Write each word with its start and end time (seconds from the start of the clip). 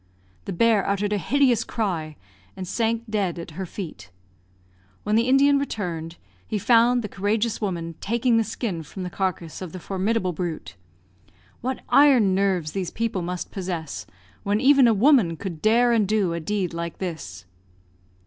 The 0.45 0.51
bear 0.51 0.89
uttered 0.89 1.13
a 1.13 1.19
hideous 1.19 1.63
cry, 1.63 2.15
and 2.57 2.67
sank 2.67 3.03
dead 3.07 3.37
at 3.37 3.51
her 3.51 3.67
feet. 3.67 4.09
When 5.03 5.15
the 5.15 5.27
Indian 5.27 5.59
returned, 5.59 6.17
he 6.47 6.57
found 6.57 7.03
the 7.03 7.07
courageous 7.07 7.61
woman 7.61 7.93
taking 8.01 8.37
the 8.37 8.43
skin 8.43 8.81
from 8.81 9.03
the 9.03 9.11
carcass 9.11 9.61
of 9.61 9.73
the 9.73 9.79
formidable 9.79 10.33
brute. 10.33 10.75
What 11.61 11.81
iron 11.89 12.33
nerves 12.33 12.71
these 12.71 12.89
people 12.89 13.21
must 13.21 13.51
possess, 13.51 14.07
when 14.41 14.59
even 14.59 14.87
a 14.87 14.93
woman 14.95 15.37
could 15.37 15.61
dare 15.61 15.91
and 15.91 16.07
do 16.07 16.33
a 16.33 16.39
deed 16.39 16.73
like 16.73 16.97
this! 16.97 17.45